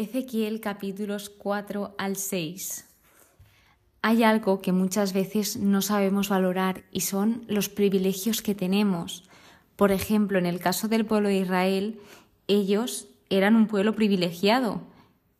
Ezequiel 0.00 0.60
capítulos 0.60 1.28
4 1.28 1.94
al 1.98 2.16
6. 2.16 2.86
Hay 4.00 4.22
algo 4.22 4.62
que 4.62 4.72
muchas 4.72 5.12
veces 5.12 5.58
no 5.58 5.82
sabemos 5.82 6.30
valorar 6.30 6.84
y 6.90 7.00
son 7.00 7.44
los 7.48 7.68
privilegios 7.68 8.40
que 8.40 8.54
tenemos. 8.54 9.28
Por 9.76 9.92
ejemplo, 9.92 10.38
en 10.38 10.46
el 10.46 10.58
caso 10.58 10.88
del 10.88 11.04
pueblo 11.04 11.28
de 11.28 11.40
Israel, 11.40 12.00
ellos 12.48 13.08
eran 13.28 13.56
un 13.56 13.66
pueblo 13.66 13.94
privilegiado, 13.94 14.80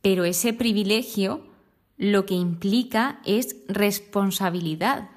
pero 0.02 0.27
ese 0.27 0.52
privilegio 0.52 1.42
lo 1.97 2.27
que 2.27 2.34
implica 2.34 3.23
es 3.24 3.56
responsabilidad 3.66 5.09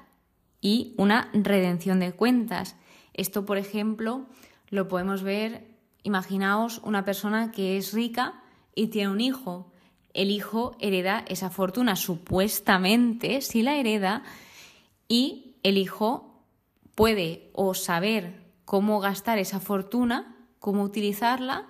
y 0.62 0.94
una 0.96 1.28
redención 1.34 2.00
de 2.00 2.12
cuentas. 2.12 2.76
Esto, 3.12 3.44
por 3.44 3.58
ejemplo, 3.58 4.24
lo 4.70 4.88
podemos 4.88 5.22
ver, 5.22 5.66
imaginaos 6.02 6.80
una 6.82 7.04
persona 7.04 7.52
que 7.52 7.76
es 7.76 7.92
rica 7.92 8.40
y 8.74 8.88
tiene 8.88 9.10
un 9.10 9.20
hijo. 9.20 9.72
El 10.12 10.30
hijo 10.30 10.76
hereda 10.80 11.24
esa 11.28 11.50
fortuna, 11.50 11.96
supuestamente, 11.96 13.40
si 13.40 13.62
la 13.62 13.76
hereda, 13.76 14.22
y 15.08 15.56
el 15.62 15.78
hijo 15.78 16.42
puede 16.94 17.50
o 17.52 17.74
saber 17.74 18.42
cómo 18.64 19.00
gastar 19.00 19.38
esa 19.38 19.60
fortuna, 19.60 20.36
cómo 20.58 20.82
utilizarla, 20.82 21.66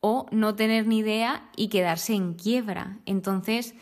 o 0.00 0.26
no 0.30 0.54
tener 0.54 0.86
ni 0.86 0.98
idea 0.98 1.50
y 1.56 1.68
quedarse 1.68 2.14
en 2.14 2.34
quiebra. 2.34 2.98
Entonces, 3.06 3.74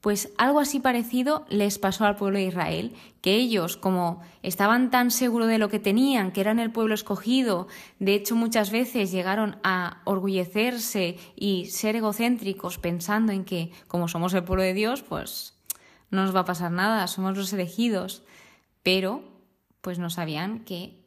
pues 0.00 0.32
algo 0.38 0.60
así 0.60 0.78
parecido 0.78 1.44
les 1.48 1.78
pasó 1.78 2.04
al 2.04 2.16
pueblo 2.16 2.38
de 2.38 2.44
Israel, 2.44 2.94
que 3.20 3.34
ellos, 3.34 3.76
como 3.76 4.22
estaban 4.42 4.90
tan 4.90 5.10
seguros 5.10 5.48
de 5.48 5.58
lo 5.58 5.68
que 5.68 5.80
tenían, 5.80 6.30
que 6.30 6.40
eran 6.40 6.60
el 6.60 6.70
pueblo 6.70 6.94
escogido, 6.94 7.66
de 7.98 8.14
hecho 8.14 8.36
muchas 8.36 8.70
veces 8.70 9.10
llegaron 9.10 9.58
a 9.64 10.02
orgullecerse 10.04 11.16
y 11.34 11.66
ser 11.66 11.96
egocéntricos 11.96 12.78
pensando 12.78 13.32
en 13.32 13.44
que 13.44 13.72
como 13.88 14.06
somos 14.06 14.34
el 14.34 14.44
pueblo 14.44 14.62
de 14.62 14.74
Dios, 14.74 15.02
pues 15.02 15.54
no 16.10 16.22
nos 16.22 16.34
va 16.34 16.40
a 16.40 16.44
pasar 16.44 16.70
nada, 16.70 17.06
somos 17.08 17.36
los 17.36 17.52
elegidos, 17.52 18.22
pero 18.82 19.22
pues 19.80 19.98
no 19.98 20.10
sabían 20.10 20.60
que 20.60 21.04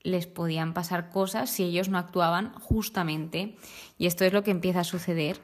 les 0.00 0.26
podían 0.26 0.74
pasar 0.74 1.10
cosas 1.10 1.50
si 1.50 1.64
ellos 1.64 1.88
no 1.88 1.98
actuaban 1.98 2.52
justamente. 2.54 3.56
Y 3.96 4.06
esto 4.06 4.24
es 4.24 4.32
lo 4.32 4.42
que 4.42 4.50
empieza 4.50 4.80
a 4.80 4.84
suceder, 4.84 5.40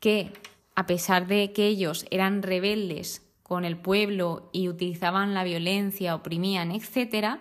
que 0.00 0.32
a 0.74 0.86
pesar 0.86 1.26
de 1.26 1.52
que 1.52 1.66
ellos 1.66 2.06
eran 2.10 2.42
rebeldes 2.42 3.22
con 3.42 3.64
el 3.64 3.76
pueblo 3.76 4.48
y 4.52 4.68
utilizaban 4.68 5.34
la 5.34 5.44
violencia, 5.44 6.14
oprimían, 6.14 6.72
etc., 6.72 7.38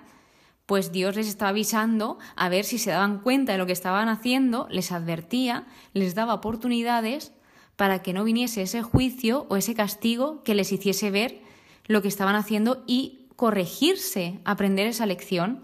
pues 0.65 0.91
Dios 0.91 1.15
les 1.15 1.27
estaba 1.27 1.49
avisando 1.49 2.19
a 2.35 2.47
ver 2.49 2.63
si 2.63 2.77
se 2.77 2.91
daban 2.91 3.19
cuenta 3.19 3.51
de 3.51 3.57
lo 3.57 3.65
que 3.65 3.73
estaban 3.73 4.07
haciendo, 4.07 4.67
les 4.69 4.91
advertía, 4.91 5.67
les 5.93 6.15
daba 6.15 6.33
oportunidades 6.33 7.33
para 7.75 8.01
que 8.01 8.13
no 8.13 8.23
viniese 8.23 8.61
ese 8.61 8.81
juicio 8.81 9.45
o 9.49 9.57
ese 9.57 9.75
castigo 9.75 10.41
que 10.43 10.55
les 10.55 10.71
hiciese 10.71 11.11
ver 11.11 11.41
lo 11.85 12.01
que 12.01 12.07
estaban 12.07 12.35
haciendo 12.35 12.83
y 12.87 13.27
corregirse, 13.35 14.39
aprender 14.45 14.87
esa 14.87 15.05
lección. 15.05 15.63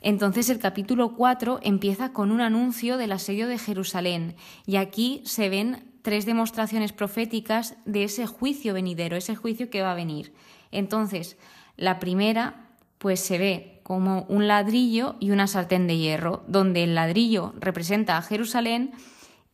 Entonces 0.00 0.48
el 0.48 0.58
capítulo 0.58 1.14
4 1.14 1.60
empieza 1.62 2.12
con 2.12 2.30
un 2.30 2.40
anuncio 2.40 2.96
del 2.96 3.12
asedio 3.12 3.48
de 3.48 3.58
Jerusalén 3.58 4.34
y 4.66 4.76
aquí 4.76 5.20
se 5.24 5.48
ven 5.48 5.91
tres 6.02 6.26
demostraciones 6.26 6.92
proféticas 6.92 7.76
de 7.84 8.04
ese 8.04 8.26
juicio 8.26 8.74
venidero, 8.74 9.16
ese 9.16 9.36
juicio 9.36 9.70
que 9.70 9.82
va 9.82 9.92
a 9.92 9.96
venir. 9.96 10.34
Entonces, 10.70 11.36
la 11.76 11.98
primera, 11.98 12.68
pues 12.98 13.20
se 13.20 13.38
ve 13.38 13.80
como 13.82 14.22
un 14.28 14.46
ladrillo 14.46 15.16
y 15.20 15.30
una 15.30 15.46
sartén 15.46 15.86
de 15.86 15.96
hierro, 15.96 16.44
donde 16.46 16.84
el 16.84 16.94
ladrillo 16.94 17.54
representa 17.58 18.16
a 18.16 18.22
Jerusalén 18.22 18.92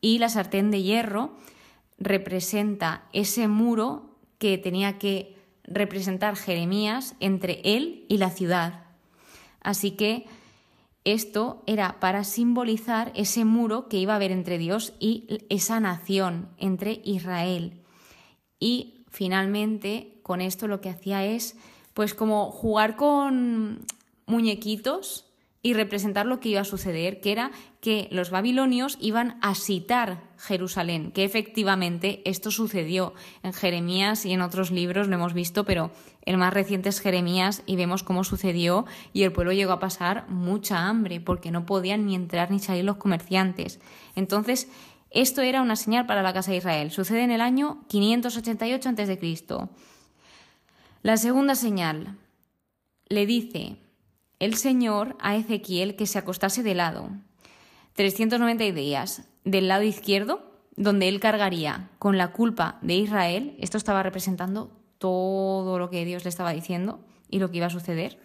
y 0.00 0.18
la 0.18 0.28
sartén 0.28 0.70
de 0.70 0.82
hierro 0.82 1.36
representa 1.98 3.04
ese 3.12 3.48
muro 3.48 4.16
que 4.38 4.56
tenía 4.58 4.98
que 4.98 5.36
representar 5.64 6.36
Jeremías 6.36 7.14
entre 7.20 7.60
él 7.64 8.06
y 8.08 8.18
la 8.18 8.30
ciudad. 8.30 8.84
Así 9.60 9.92
que 9.92 10.26
esto 11.12 11.62
era 11.66 12.00
para 12.00 12.24
simbolizar 12.24 13.12
ese 13.14 13.44
muro 13.44 13.88
que 13.88 13.98
iba 13.98 14.12
a 14.12 14.16
haber 14.16 14.32
entre 14.32 14.58
Dios 14.58 14.92
y 14.98 15.44
esa 15.48 15.80
nación, 15.80 16.48
entre 16.58 17.00
Israel. 17.04 17.82
Y 18.58 19.04
finalmente, 19.08 20.20
con 20.22 20.40
esto 20.40 20.66
lo 20.66 20.80
que 20.80 20.90
hacía 20.90 21.24
es, 21.24 21.56
pues 21.94 22.14
como 22.14 22.50
jugar 22.50 22.96
con 22.96 23.84
muñequitos 24.26 25.27
y 25.60 25.74
representar 25.74 26.26
lo 26.26 26.38
que 26.38 26.50
iba 26.50 26.60
a 26.60 26.64
suceder, 26.64 27.20
que 27.20 27.32
era 27.32 27.50
que 27.80 28.08
los 28.12 28.30
babilonios 28.30 28.96
iban 29.00 29.38
a 29.42 29.54
citar 29.54 30.22
Jerusalén, 30.38 31.10
que 31.10 31.24
efectivamente 31.24 32.22
esto 32.24 32.50
sucedió 32.50 33.12
en 33.42 33.52
Jeremías 33.52 34.24
y 34.24 34.32
en 34.32 34.40
otros 34.40 34.70
libros 34.70 35.08
lo 35.08 35.16
hemos 35.16 35.34
visto, 35.34 35.64
pero 35.64 35.90
el 36.22 36.36
más 36.36 36.54
reciente 36.54 36.88
es 36.88 37.00
Jeremías 37.00 37.62
y 37.66 37.74
vemos 37.74 38.04
cómo 38.04 38.22
sucedió 38.22 38.86
y 39.12 39.24
el 39.24 39.32
pueblo 39.32 39.52
llegó 39.52 39.72
a 39.72 39.80
pasar 39.80 40.28
mucha 40.28 40.86
hambre 40.86 41.20
porque 41.20 41.50
no 41.50 41.66
podían 41.66 42.06
ni 42.06 42.14
entrar 42.14 42.50
ni 42.50 42.60
salir 42.60 42.84
los 42.84 42.96
comerciantes. 42.96 43.80
Entonces, 44.14 44.68
esto 45.10 45.42
era 45.42 45.62
una 45.62 45.74
señal 45.74 46.06
para 46.06 46.22
la 46.22 46.34
casa 46.34 46.52
de 46.52 46.58
Israel. 46.58 46.90
Sucede 46.92 47.22
en 47.22 47.30
el 47.30 47.40
año 47.40 47.84
588 47.88 48.90
a.C. 48.90 49.40
La 51.02 51.16
segunda 51.16 51.54
señal 51.54 52.16
le 53.08 53.26
dice 53.26 53.78
el 54.38 54.54
Señor 54.54 55.16
a 55.18 55.36
Ezequiel 55.36 55.96
que 55.96 56.06
se 56.06 56.18
acostase 56.18 56.62
de 56.62 56.74
lado. 56.74 57.10
390 57.94 58.64
días 58.72 59.28
del 59.44 59.68
lado 59.68 59.82
izquierdo, 59.82 60.52
donde 60.76 61.08
él 61.08 61.18
cargaría 61.18 61.90
con 61.98 62.16
la 62.18 62.30
culpa 62.32 62.78
de 62.80 62.94
Israel. 62.94 63.56
Esto 63.58 63.78
estaba 63.78 64.02
representando 64.02 64.70
todo 64.98 65.78
lo 65.78 65.90
que 65.90 66.04
Dios 66.04 66.24
le 66.24 66.30
estaba 66.30 66.52
diciendo 66.52 67.00
y 67.28 67.40
lo 67.40 67.50
que 67.50 67.56
iba 67.56 67.66
a 67.66 67.70
suceder. 67.70 68.20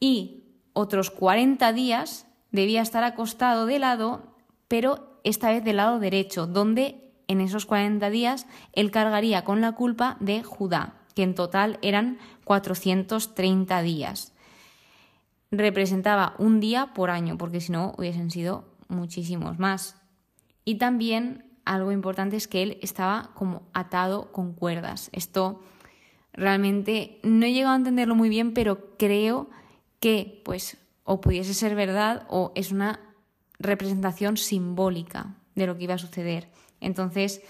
Y 0.00 0.44
otros 0.72 1.10
40 1.10 1.72
días 1.72 2.26
debía 2.50 2.80
estar 2.80 3.04
acostado 3.04 3.66
de 3.66 3.78
lado, 3.78 4.34
pero 4.66 5.20
esta 5.24 5.50
vez 5.50 5.62
del 5.62 5.76
lado 5.76 5.98
derecho, 5.98 6.46
donde 6.46 7.12
en 7.26 7.42
esos 7.42 7.66
40 7.66 8.08
días 8.08 8.46
él 8.72 8.90
cargaría 8.90 9.44
con 9.44 9.60
la 9.60 9.72
culpa 9.72 10.16
de 10.20 10.42
Judá, 10.42 10.94
que 11.14 11.22
en 11.22 11.34
total 11.34 11.78
eran 11.82 12.18
430 12.44 13.82
días 13.82 14.32
representaba 15.50 16.34
un 16.38 16.60
día 16.60 16.92
por 16.94 17.10
año, 17.10 17.38
porque 17.38 17.60
si 17.60 17.72
no 17.72 17.94
hubiesen 17.96 18.30
sido 18.30 18.64
muchísimos 18.88 19.58
más. 19.58 19.96
Y 20.64 20.76
también 20.76 21.44
algo 21.64 21.92
importante 21.92 22.36
es 22.36 22.48
que 22.48 22.62
él 22.62 22.78
estaba 22.82 23.30
como 23.34 23.62
atado 23.72 24.32
con 24.32 24.52
cuerdas. 24.52 25.10
Esto 25.12 25.62
realmente 26.32 27.20
no 27.22 27.46
he 27.46 27.52
llegado 27.52 27.74
a 27.74 27.78
entenderlo 27.78 28.14
muy 28.14 28.28
bien, 28.28 28.54
pero 28.54 28.96
creo 28.96 29.50
que 30.00 30.42
pues 30.44 30.78
o 31.04 31.20
pudiese 31.20 31.54
ser 31.54 31.74
verdad 31.74 32.26
o 32.28 32.52
es 32.54 32.70
una 32.70 33.00
representación 33.58 34.36
simbólica 34.36 35.34
de 35.54 35.66
lo 35.66 35.76
que 35.76 35.84
iba 35.84 35.94
a 35.94 35.98
suceder. 35.98 36.48
Entonces, 36.80 37.42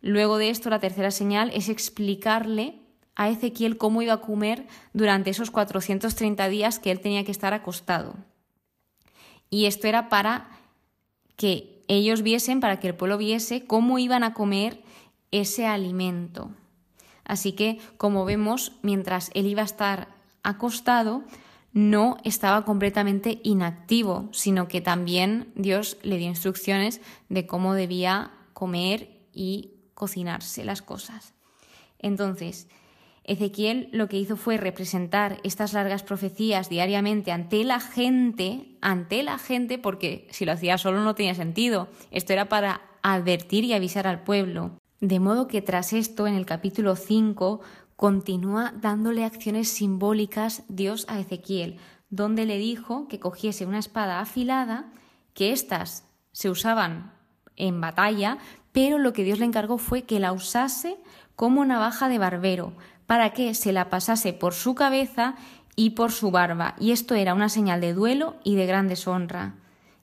luego 0.00 0.38
de 0.38 0.50
esto, 0.50 0.70
la 0.70 0.80
tercera 0.80 1.10
señal 1.10 1.50
es 1.54 1.68
explicarle 1.68 2.80
a 3.16 3.30
Ezequiel 3.30 3.78
cómo 3.78 4.02
iba 4.02 4.12
a 4.12 4.20
comer 4.20 4.66
durante 4.92 5.30
esos 5.30 5.50
430 5.50 6.48
días 6.48 6.78
que 6.78 6.90
él 6.90 7.00
tenía 7.00 7.24
que 7.24 7.32
estar 7.32 7.54
acostado. 7.54 8.14
Y 9.50 9.66
esto 9.66 9.88
era 9.88 10.08
para 10.08 10.48
que 11.36 11.82
ellos 11.88 12.22
viesen, 12.22 12.60
para 12.60 12.78
que 12.78 12.88
el 12.88 12.94
pueblo 12.94 13.18
viese 13.18 13.64
cómo 13.64 13.98
iban 13.98 14.22
a 14.22 14.34
comer 14.34 14.82
ese 15.30 15.66
alimento. 15.66 16.50
Así 17.24 17.52
que, 17.52 17.78
como 17.96 18.24
vemos, 18.24 18.72
mientras 18.82 19.30
él 19.34 19.46
iba 19.46 19.62
a 19.62 19.66
estar 19.66 20.08
acostado, 20.42 21.24
no 21.72 22.16
estaba 22.24 22.64
completamente 22.64 23.40
inactivo, 23.42 24.28
sino 24.32 24.68
que 24.68 24.80
también 24.80 25.52
Dios 25.56 25.98
le 26.02 26.18
dio 26.18 26.28
instrucciones 26.28 27.00
de 27.28 27.46
cómo 27.46 27.74
debía 27.74 28.30
comer 28.52 29.10
y 29.32 29.72
cocinarse 29.94 30.64
las 30.64 30.82
cosas. 30.82 31.34
Entonces, 31.98 32.68
Ezequiel 33.26 33.88
lo 33.92 34.08
que 34.08 34.18
hizo 34.18 34.36
fue 34.36 34.56
representar 34.56 35.38
estas 35.42 35.72
largas 35.72 36.02
profecías 36.02 36.68
diariamente 36.68 37.32
ante 37.32 37.64
la 37.64 37.80
gente, 37.80 38.78
ante 38.80 39.22
la 39.22 39.38
gente, 39.38 39.78
porque 39.78 40.28
si 40.30 40.44
lo 40.44 40.52
hacía 40.52 40.78
solo 40.78 41.02
no 41.02 41.14
tenía 41.14 41.34
sentido. 41.34 41.88
Esto 42.10 42.32
era 42.32 42.48
para 42.48 42.82
advertir 43.02 43.64
y 43.64 43.74
avisar 43.74 44.06
al 44.06 44.22
pueblo. 44.22 44.78
De 45.00 45.20
modo 45.20 45.48
que 45.48 45.60
tras 45.60 45.92
esto, 45.92 46.26
en 46.26 46.34
el 46.34 46.46
capítulo 46.46 46.96
5, 46.96 47.60
continúa 47.96 48.72
dándole 48.80 49.24
acciones 49.24 49.68
simbólicas 49.68 50.62
Dios 50.68 51.04
a 51.08 51.18
Ezequiel, 51.18 51.78
donde 52.08 52.46
le 52.46 52.58
dijo 52.58 53.08
que 53.08 53.18
cogiese 53.18 53.66
una 53.66 53.78
espada 53.78 54.20
afilada, 54.20 54.92
que 55.34 55.52
éstas 55.52 56.04
se 56.32 56.48
usaban 56.48 57.12
en 57.56 57.80
batalla, 57.80 58.38
pero 58.72 58.98
lo 58.98 59.12
que 59.12 59.24
Dios 59.24 59.38
le 59.38 59.46
encargó 59.46 59.78
fue 59.78 60.02
que 60.02 60.20
la 60.20 60.32
usase 60.32 60.96
como 61.34 61.64
navaja 61.64 62.08
de 62.08 62.18
barbero, 62.18 62.72
para 63.06 63.30
que 63.32 63.54
se 63.54 63.72
la 63.72 63.88
pasase 63.88 64.32
por 64.32 64.54
su 64.54 64.74
cabeza 64.74 65.34
y 65.76 65.90
por 65.90 66.10
su 66.10 66.30
barba, 66.30 66.74
y 66.80 66.92
esto 66.92 67.14
era 67.14 67.34
una 67.34 67.48
señal 67.48 67.80
de 67.80 67.92
duelo 67.92 68.36
y 68.44 68.56
de 68.56 68.66
gran 68.66 68.88
deshonra 68.88 69.54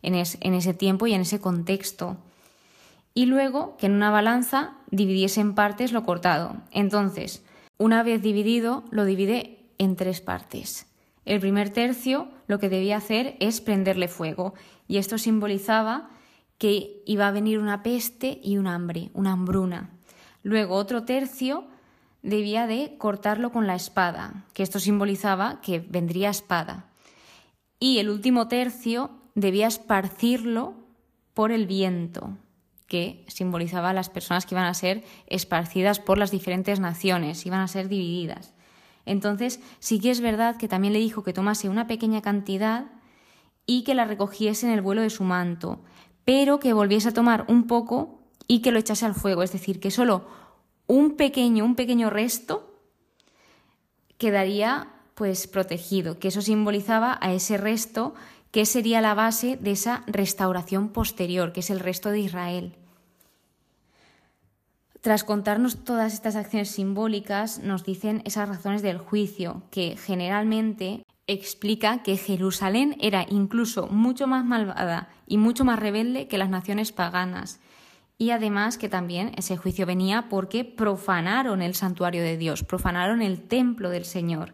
en, 0.01 0.15
en 0.15 0.53
ese 0.53 0.73
tiempo 0.73 1.07
y 1.07 1.13
en 1.13 1.21
ese 1.21 1.39
contexto. 1.39 2.17
y 3.15 3.25
luego 3.27 3.77
que 3.77 3.85
en 3.85 3.93
una 3.93 4.09
balanza 4.09 4.73
dividiese 4.89 5.41
en 5.41 5.53
partes 5.53 5.91
lo 5.91 6.03
cortado. 6.03 6.55
Entonces, 6.71 7.43
una 7.77 8.01
vez 8.03 8.21
dividido, 8.21 8.83
lo 8.89 9.05
divide 9.05 9.59
en 9.77 9.95
tres 9.95 10.21
partes. 10.21 10.87
El 11.25 11.39
primer 11.39 11.69
tercio 11.69 12.27
lo 12.47 12.59
que 12.59 12.69
debía 12.69 12.97
hacer 12.97 13.35
es 13.39 13.61
prenderle 13.61 14.07
fuego 14.07 14.53
y 14.87 14.97
esto 14.97 15.17
simbolizaba 15.17 16.09
que 16.57 17.01
iba 17.05 17.27
a 17.27 17.31
venir 17.31 17.59
una 17.59 17.83
peste 17.83 18.39
y 18.43 18.57
un 18.57 18.67
hambre, 18.67 19.09
una 19.13 19.33
hambruna. 19.33 19.89
Luego 20.43 20.75
otro 20.75 21.03
tercio 21.03 21.67
debía 22.23 22.65
de 22.65 22.95
cortarlo 22.97 23.51
con 23.51 23.67
la 23.67 23.75
espada, 23.75 24.45
que 24.53 24.63
esto 24.63 24.79
simbolizaba 24.79 25.61
que 25.61 25.79
vendría 25.79 26.29
espada. 26.29 26.85
Y 27.79 27.99
el 27.99 28.09
último 28.09 28.47
tercio 28.47 29.11
debía 29.35 29.67
esparcirlo 29.67 30.73
por 31.33 31.51
el 31.51 31.67
viento, 31.67 32.37
que 32.87 33.25
simbolizaba 33.27 33.93
las 33.93 34.09
personas 34.09 34.45
que 34.45 34.55
iban 34.55 34.65
a 34.65 34.73
ser 34.73 35.03
esparcidas 35.27 35.99
por 35.99 36.17
las 36.17 36.31
diferentes 36.31 36.79
naciones, 36.79 37.45
iban 37.45 37.59
a 37.59 37.67
ser 37.67 37.89
divididas. 37.89 38.53
Entonces, 39.05 39.59
sí 39.79 39.99
que 39.99 40.11
es 40.11 40.21
verdad 40.21 40.55
que 40.55 40.69
también 40.69 40.93
le 40.93 40.99
dijo 40.99 41.23
que 41.23 41.33
tomase 41.33 41.67
una 41.67 41.87
pequeña 41.87 42.21
cantidad 42.21 42.85
y 43.65 43.83
que 43.83 43.95
la 43.95 44.05
recogiese 44.05 44.65
en 44.65 44.73
el 44.73 44.81
vuelo 44.81 45.01
de 45.01 45.09
su 45.09 45.23
manto, 45.23 45.81
pero 46.23 46.59
que 46.59 46.71
volviese 46.71 47.09
a 47.09 47.13
tomar 47.13 47.45
un 47.49 47.67
poco 47.67 48.21
y 48.47 48.61
que 48.61 48.71
lo 48.71 48.79
echase 48.79 49.05
al 49.05 49.15
fuego, 49.15 49.43
es 49.43 49.51
decir, 49.51 49.79
que 49.79 49.91
solo 49.91 50.25
un 50.87 51.15
pequeño, 51.15 51.65
un 51.65 51.75
pequeño 51.75 52.09
resto 52.09 52.73
quedaría 54.17 54.87
pues 55.15 55.47
protegido, 55.47 56.19
que 56.19 56.29
eso 56.29 56.41
simbolizaba 56.41 57.17
a 57.21 57.33
ese 57.33 57.57
resto 57.57 58.13
que 58.51 58.65
sería 58.65 59.01
la 59.01 59.15
base 59.15 59.57
de 59.57 59.71
esa 59.71 60.03
restauración 60.07 60.89
posterior, 60.89 61.53
que 61.53 61.61
es 61.61 61.69
el 61.69 61.79
resto 61.79 62.11
de 62.11 62.19
Israel. 62.19 62.75
Tras 65.01 65.23
contarnos 65.23 65.83
todas 65.83 66.13
estas 66.13 66.35
acciones 66.35 66.69
simbólicas, 66.69 67.59
nos 67.59 67.83
dicen 67.83 68.21
esas 68.25 68.47
razones 68.47 68.81
del 68.81 68.99
juicio, 68.99 69.63
que 69.69 69.97
generalmente 69.97 71.03
explica 71.27 72.03
que 72.03 72.15
Jerusalén 72.15 72.95
era 73.01 73.25
incluso 73.29 73.87
mucho 73.87 74.27
más 74.27 74.45
malvada 74.45 75.09
y 75.27 75.37
mucho 75.37 75.65
más 75.65 75.79
rebelde 75.79 76.27
que 76.27 76.37
las 76.37 76.49
naciones 76.49 76.91
paganas. 76.91 77.59
Y 78.17 78.29
además 78.31 78.77
que 78.77 78.89
también 78.89 79.31
ese 79.37 79.57
juicio 79.57 79.85
venía 79.85 80.29
porque 80.29 80.63
profanaron 80.63 81.61
el 81.61 81.75
santuario 81.75 82.23
de 82.23 82.37
Dios, 82.37 82.63
profanaron 82.63 83.21
el 83.21 83.41
templo 83.41 83.89
del 83.89 84.05
Señor. 84.05 84.53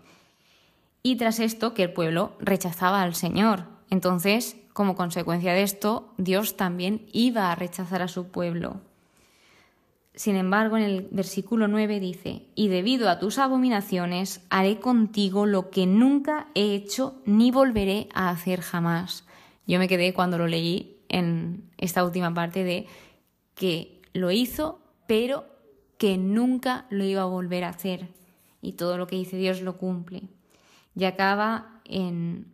Y 1.04 1.18
tras 1.18 1.40
esto 1.40 1.74
que 1.74 1.84
el 1.84 1.94
pueblo 1.94 2.36
rechazaba 2.40 3.02
al 3.02 3.16
Señor. 3.16 3.66
Entonces, 3.90 4.58
como 4.74 4.96
consecuencia 4.96 5.54
de 5.54 5.64
esto, 5.64 6.14
Dios 6.18 6.58
también 6.58 7.06
iba 7.12 7.52
a 7.52 7.56
rechazar 7.56 8.02
a 8.02 8.08
su 8.08 8.28
pueblo. 8.28 8.82
Sin 10.20 10.36
embargo, 10.36 10.76
en 10.76 10.84
el 10.84 11.08
versículo 11.12 11.68
9 11.68 12.00
dice, 12.00 12.44
y 12.56 12.68
debido 12.68 13.10
a 13.10 13.20
tus 13.20 13.38
abominaciones 13.38 14.46
haré 14.50 14.80
contigo 14.80 15.46
lo 15.46 15.70
que 15.70 15.86
nunca 15.86 16.48
he 16.56 16.76
hecho 16.76 17.22
ni 17.26 17.52
volveré 17.52 18.10
a 18.14 18.30
hacer 18.30 18.62
jamás. 18.62 19.26
Yo 19.66 19.80
me 19.80 19.88
quedé 19.88 20.14
cuando 20.14 20.38
lo 20.38 20.48
leí 20.48 20.98
en 21.08 21.70
esta 21.78 22.04
última 22.04 22.34
parte 22.34 22.64
de 22.64 22.88
que 23.60 24.02
lo 24.14 24.32
hizo, 24.32 24.80
pero 25.06 25.46
que 26.00 26.18
nunca 26.18 26.88
lo 26.90 27.04
iba 27.04 27.22
a 27.22 27.26
volver 27.26 27.64
a 27.64 27.70
hacer. 27.70 28.08
Y 28.62 28.74
todo 28.74 28.98
lo 28.98 29.06
que 29.06 29.18
dice 29.18 29.38
Dios 29.38 29.62
lo 29.62 29.78
cumple. 29.78 30.24
Y 30.96 31.04
acaba 31.04 31.82
en 31.86 32.48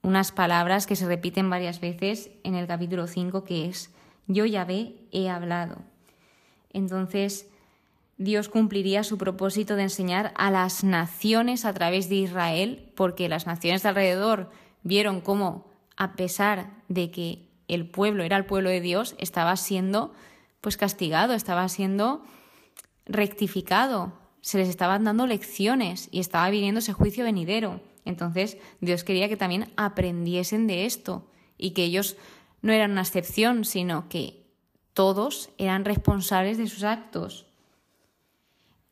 unas 0.00 0.32
palabras 0.32 0.86
que 0.86 0.96
se 0.96 1.06
repiten 1.06 1.50
varias 1.50 1.80
veces 1.80 2.30
en 2.44 2.54
el 2.54 2.66
capítulo 2.66 3.06
5, 3.06 3.44
que 3.44 3.66
es, 3.66 3.90
yo 4.26 4.46
ya 4.46 4.64
ve, 4.64 4.96
he 5.12 5.28
hablado 5.28 5.92
entonces 6.72 7.48
Dios 8.18 8.48
cumpliría 8.48 9.04
su 9.04 9.18
propósito 9.18 9.76
de 9.76 9.82
enseñar 9.84 10.32
a 10.36 10.50
las 10.50 10.84
naciones 10.84 11.64
a 11.64 11.72
través 11.72 12.08
de 12.08 12.16
Israel, 12.16 12.90
porque 12.94 13.28
las 13.28 13.46
naciones 13.46 13.82
de 13.82 13.90
alrededor 13.90 14.50
vieron 14.82 15.20
cómo, 15.20 15.70
a 15.96 16.14
pesar 16.14 16.70
de 16.88 17.10
que 17.10 17.48
el 17.68 17.88
pueblo 17.88 18.22
era 18.22 18.36
el 18.36 18.44
pueblo 18.44 18.70
de 18.70 18.80
Dios, 18.80 19.14
estaba 19.18 19.56
siendo 19.56 20.12
pues 20.62 20.78
castigado, 20.78 21.34
estaba 21.34 21.68
siendo 21.68 22.22
rectificado, 23.04 24.14
se 24.40 24.56
les 24.58 24.68
estaban 24.68 25.04
dando 25.04 25.26
lecciones 25.26 26.08
y 26.10 26.20
estaba 26.20 26.48
viniendo 26.48 26.78
ese 26.78 26.94
juicio 26.94 27.24
venidero. 27.24 27.80
Entonces 28.06 28.56
Dios 28.80 29.04
quería 29.04 29.28
que 29.28 29.36
también 29.36 29.70
aprendiesen 29.76 30.66
de 30.66 30.86
esto 30.86 31.26
y 31.58 31.72
que 31.72 31.84
ellos 31.84 32.16
no 32.62 32.72
eran 32.72 32.92
una 32.92 33.02
excepción, 33.02 33.64
sino 33.64 34.08
que 34.08 34.46
todos 34.94 35.50
eran 35.58 35.84
responsables 35.84 36.58
de 36.58 36.68
sus 36.68 36.84
actos. 36.84 37.46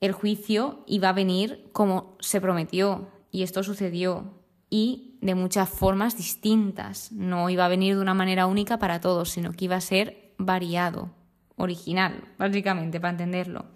El 0.00 0.12
juicio 0.12 0.82
iba 0.87 1.11
a 1.11 1.14
venir 1.14 1.69
como 1.73 2.16
se 2.20 2.40
prometió 2.40 3.08
y 3.31 3.43
esto 3.43 3.62
sucedió 3.62 4.34
y 4.70 5.19
de 5.20 5.37
muchas 5.37 5.69
formas 5.69 6.16
distintas. 6.16 7.12
No 7.12 7.49
iba 7.49 7.66
a 7.66 7.69
venir 7.69 7.94
de 7.94 8.02
una 8.02 8.14
manera 8.14 8.46
única 8.46 8.78
para 8.78 9.00
todos, 9.00 9.31
sino 9.31 9.52
que 9.52 9.66
iba 9.66 9.76
a 9.76 9.81
ser 9.81 10.32
variado, 10.38 11.11
original, 11.60 12.24
básicamente, 12.38 13.00
para 13.00 13.12
entenderlo. 13.12 13.66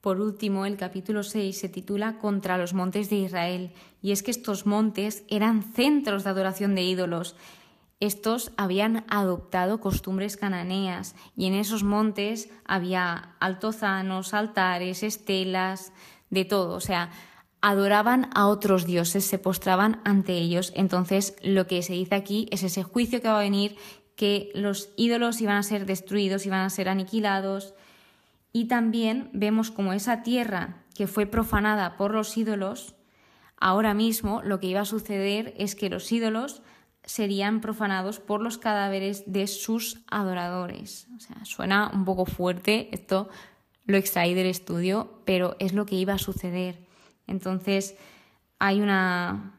Por 0.00 0.20
último, 0.20 0.64
el 0.64 0.76
capítulo 0.76 1.22
6 1.22 1.58
se 1.58 1.68
titula 1.68 2.18
Contra 2.18 2.56
los 2.56 2.72
montes 2.72 3.10
de 3.10 3.16
Israel, 3.16 3.72
y 4.00 4.12
es 4.12 4.22
que 4.22 4.30
estos 4.30 4.66
montes 4.66 5.24
eran 5.28 5.62
centros 5.62 6.24
de 6.24 6.30
adoración 6.30 6.74
de 6.74 6.82
ídolos, 6.82 7.36
estos 8.00 8.52
habían 8.56 9.04
adoptado 9.08 9.78
costumbres 9.78 10.38
cananeas 10.38 11.14
y 11.36 11.44
en 11.46 11.54
esos 11.54 11.82
montes 11.82 12.48
había 12.64 13.36
altozanos, 13.40 14.32
altares, 14.32 15.02
estelas, 15.02 15.92
de 16.30 16.46
todo. 16.46 16.74
O 16.74 16.80
sea, 16.80 17.10
adoraban 17.60 18.30
a 18.34 18.46
otros 18.46 18.86
dioses, 18.86 19.26
se 19.26 19.38
postraban 19.38 20.00
ante 20.04 20.32
ellos. 20.32 20.72
Entonces, 20.74 21.36
lo 21.42 21.66
que 21.66 21.82
se 21.82 21.92
dice 21.92 22.14
aquí 22.14 22.48
es 22.50 22.62
ese 22.62 22.82
juicio 22.82 23.20
que 23.20 23.28
va 23.28 23.38
a 23.38 23.42
venir, 23.42 23.76
que 24.20 24.50
los 24.52 24.90
ídolos 24.96 25.40
iban 25.40 25.56
a 25.56 25.62
ser 25.62 25.86
destruidos, 25.86 26.44
iban 26.44 26.60
a 26.60 26.68
ser 26.68 26.90
aniquilados. 26.90 27.72
Y 28.52 28.66
también 28.66 29.30
vemos 29.32 29.70
como 29.70 29.94
esa 29.94 30.22
tierra 30.22 30.84
que 30.94 31.06
fue 31.06 31.24
profanada 31.24 31.96
por 31.96 32.12
los 32.12 32.36
ídolos, 32.36 32.94
ahora 33.56 33.94
mismo 33.94 34.42
lo 34.42 34.60
que 34.60 34.66
iba 34.66 34.82
a 34.82 34.84
suceder 34.84 35.54
es 35.56 35.74
que 35.74 35.88
los 35.88 36.12
ídolos 36.12 36.60
serían 37.02 37.62
profanados 37.62 38.20
por 38.20 38.42
los 38.42 38.58
cadáveres 38.58 39.22
de 39.24 39.46
sus 39.46 40.02
adoradores. 40.10 41.08
O 41.16 41.20
sea, 41.20 41.42
suena 41.46 41.90
un 41.90 42.04
poco 42.04 42.26
fuerte, 42.26 42.90
esto 42.92 43.30
lo 43.86 43.96
extraí 43.96 44.34
del 44.34 44.48
estudio, 44.48 45.22
pero 45.24 45.56
es 45.60 45.72
lo 45.72 45.86
que 45.86 45.94
iba 45.94 46.12
a 46.12 46.18
suceder. 46.18 46.86
Entonces, 47.26 47.96
hay 48.58 48.82
una, 48.82 49.54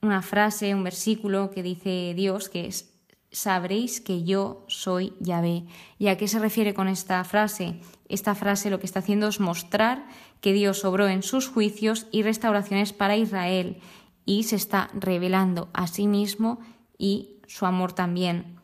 una 0.00 0.22
frase, 0.22 0.76
un 0.76 0.84
versículo 0.84 1.50
que 1.50 1.64
dice 1.64 2.14
Dios 2.14 2.48
que 2.48 2.66
es, 2.68 2.89
sabréis 3.32 4.00
que 4.00 4.24
yo 4.24 4.64
soy 4.68 5.12
Yahvé. 5.20 5.64
¿Y 5.98 6.08
a 6.08 6.16
qué 6.16 6.28
se 6.28 6.38
refiere 6.38 6.74
con 6.74 6.88
esta 6.88 7.22
frase? 7.24 7.80
Esta 8.08 8.34
frase 8.34 8.70
lo 8.70 8.80
que 8.80 8.86
está 8.86 9.00
haciendo 9.00 9.28
es 9.28 9.40
mostrar 9.40 10.06
que 10.40 10.52
Dios 10.52 10.84
obró 10.84 11.08
en 11.08 11.22
sus 11.22 11.48
juicios 11.48 12.06
y 12.10 12.22
restauraciones 12.22 12.92
para 12.92 13.16
Israel 13.16 13.80
y 14.26 14.44
se 14.44 14.56
está 14.56 14.90
revelando 14.94 15.68
a 15.72 15.86
sí 15.86 16.06
mismo 16.06 16.60
y 16.98 17.40
su 17.46 17.66
amor 17.66 17.92
también. 17.92 18.56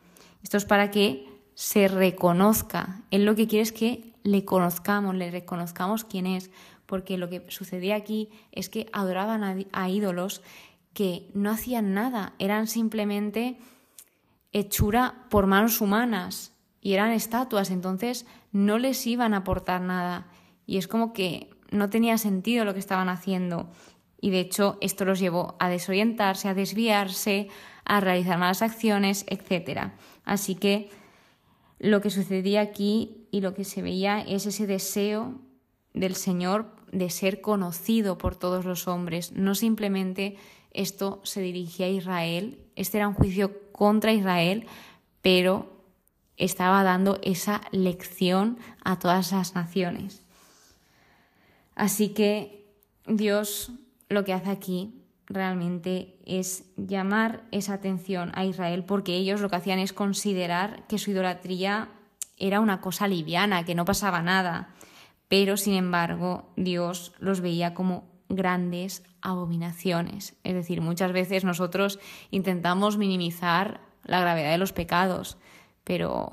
Esto 0.43 0.57
es 0.57 0.65
para 0.65 0.91
que 0.91 1.27
se 1.55 1.87
reconozca. 1.87 3.01
Él 3.11 3.25
lo 3.25 3.35
que 3.35 3.47
quiere 3.47 3.63
es 3.63 3.71
que 3.71 4.13
le 4.23 4.45
conozcamos, 4.45 5.15
le 5.15 5.31
reconozcamos 5.31 6.03
quién 6.03 6.27
es, 6.27 6.51
porque 6.85 7.17
lo 7.17 7.29
que 7.29 7.43
sucedía 7.49 7.95
aquí 7.95 8.29
es 8.51 8.69
que 8.69 8.87
adoraban 8.93 9.67
a, 9.71 9.89
ídolos 9.89 10.41
que 10.93 11.29
no 11.33 11.51
hacían 11.51 11.93
nada, 11.93 12.33
eran 12.39 12.67
simplemente 12.67 13.57
hechura 14.59 15.25
por 15.29 15.47
manos 15.47 15.81
humanas 15.81 16.53
y 16.81 16.93
eran 16.93 17.11
estatuas, 17.11 17.71
entonces 17.71 18.25
no 18.51 18.77
les 18.77 19.05
iban 19.07 19.33
a 19.33 19.37
aportar 19.37 19.81
nada. 19.81 20.27
Y 20.65 20.77
es 20.77 20.87
como 20.87 21.13
que 21.13 21.49
no 21.71 21.89
tenía 21.89 22.17
sentido 22.17 22.65
lo 22.65 22.73
que 22.73 22.79
estaban 22.79 23.09
haciendo 23.09 23.69
y 24.19 24.31
de 24.31 24.39
hecho 24.39 24.77
esto 24.81 25.05
los 25.05 25.19
llevó 25.19 25.55
a 25.59 25.69
desorientarse, 25.69 26.47
a 26.47 26.53
desviarse, 26.53 27.49
a 27.85 27.99
realizar 27.99 28.37
malas 28.37 28.61
acciones, 28.61 29.25
etc. 29.27 29.91
Así 30.23 30.55
que 30.55 30.89
lo 31.79 32.01
que 32.01 32.09
sucedía 32.09 32.61
aquí 32.61 33.27
y 33.31 33.41
lo 33.41 33.53
que 33.53 33.63
se 33.63 33.81
veía 33.81 34.21
es 34.21 34.45
ese 34.45 34.65
deseo 34.65 35.39
del 35.93 36.15
Señor 36.15 36.75
de 36.91 37.09
ser 37.09 37.41
conocido 37.41 38.17
por 38.17 38.35
todos 38.35 38.65
los 38.65 38.87
hombres. 38.87 39.33
No 39.33 39.55
simplemente 39.55 40.37
esto 40.77 41.19
se 41.23 41.41
dirigía 41.41 41.87
a 41.87 41.89
Israel, 41.89 42.59
este 42.75 42.97
era 42.97 43.07
un 43.07 43.13
juicio 43.13 43.71
contra 43.71 44.13
Israel, 44.13 44.65
pero 45.21 45.69
estaba 46.37 46.83
dando 46.83 47.19
esa 47.23 47.61
lección 47.71 48.59
a 48.83 48.99
todas 48.99 49.31
las 49.31 49.55
naciones. 49.55 50.21
Así 51.75 52.09
que 52.09 52.65
Dios 53.07 53.71
lo 54.09 54.23
que 54.23 54.33
hace 54.33 54.49
aquí 54.49 54.93
realmente 55.25 56.17
es 56.25 56.63
llamar 56.77 57.43
esa 57.51 57.73
atención 57.73 58.31
a 58.35 58.45
Israel 58.45 58.85
porque 58.85 59.15
ellos 59.15 59.41
lo 59.41 59.49
que 59.49 59.57
hacían 59.57 59.79
es 59.79 59.93
considerar 59.93 60.87
que 60.87 60.97
su 60.97 61.11
idolatría 61.11 61.89
era 62.37 62.59
una 62.61 62.81
cosa 62.81 63.07
liviana, 63.07 63.65
que 63.65 63.75
no 63.75 63.83
pasaba 63.83 64.21
nada. 64.21 64.73
Pero, 65.27 65.57
sin 65.57 65.73
embargo, 65.73 66.49
Dios 66.55 67.13
los 67.19 67.41
veía 67.41 67.73
como 67.73 68.05
grandes 68.29 69.03
abominaciones. 69.21 70.35
Es 70.43 70.53
decir, 70.53 70.81
muchas 70.81 71.11
veces 71.13 71.43
nosotros 71.43 71.99
intentamos 72.31 72.97
minimizar 72.97 73.81
la 74.03 74.21
gravedad 74.21 74.51
de 74.51 74.57
los 74.57 74.73
pecados, 74.73 75.37
pero 75.83 76.31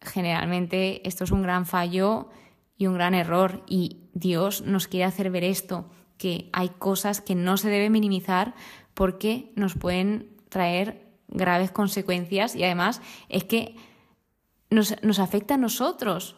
generalmente 0.00 1.06
esto 1.06 1.24
es 1.24 1.30
un 1.30 1.42
gran 1.42 1.66
fallo 1.66 2.28
y 2.76 2.86
un 2.86 2.94
gran 2.94 3.14
error 3.14 3.64
y 3.66 4.08
Dios 4.14 4.62
nos 4.62 4.86
quiere 4.88 5.04
hacer 5.04 5.30
ver 5.30 5.44
esto, 5.44 5.90
que 6.16 6.48
hay 6.52 6.70
cosas 6.70 7.20
que 7.20 7.34
no 7.34 7.56
se 7.56 7.70
deben 7.70 7.92
minimizar 7.92 8.54
porque 8.94 9.52
nos 9.56 9.74
pueden 9.74 10.36
traer 10.48 11.06
graves 11.28 11.70
consecuencias 11.70 12.56
y 12.56 12.64
además 12.64 13.00
es 13.28 13.44
que 13.44 13.76
nos, 14.70 15.00
nos 15.02 15.18
afecta 15.18 15.54
a 15.54 15.58
nosotros, 15.58 16.36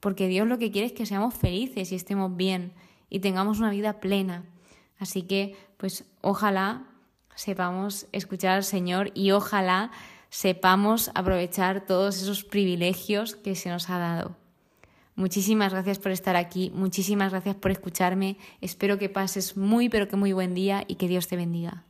porque 0.00 0.28
Dios 0.28 0.46
lo 0.46 0.58
que 0.58 0.70
quiere 0.70 0.86
es 0.86 0.92
que 0.92 1.06
seamos 1.06 1.34
felices 1.34 1.92
y 1.92 1.94
estemos 1.94 2.36
bien 2.36 2.72
y 3.10 3.20
tengamos 3.20 3.58
una 3.58 3.70
vida 3.70 4.00
plena. 4.00 4.44
Así 4.98 5.22
que, 5.22 5.56
pues 5.76 6.04
ojalá 6.20 6.84
sepamos 7.34 8.06
escuchar 8.12 8.56
al 8.56 8.64
Señor 8.64 9.12
y 9.14 9.30
ojalá 9.30 9.90
sepamos 10.30 11.10
aprovechar 11.14 11.86
todos 11.86 12.20
esos 12.20 12.44
privilegios 12.44 13.36
que 13.36 13.54
se 13.54 13.70
nos 13.70 13.88
ha 13.90 13.98
dado. 13.98 14.36
Muchísimas 15.14 15.72
gracias 15.72 15.98
por 15.98 16.12
estar 16.12 16.36
aquí, 16.36 16.70
muchísimas 16.74 17.32
gracias 17.32 17.56
por 17.56 17.72
escucharme, 17.72 18.36
espero 18.60 18.98
que 18.98 19.08
pases 19.08 19.56
muy 19.56 19.88
pero 19.88 20.06
que 20.06 20.14
muy 20.14 20.32
buen 20.32 20.54
día 20.54 20.84
y 20.86 20.94
que 20.94 21.08
Dios 21.08 21.26
te 21.26 21.36
bendiga. 21.36 21.87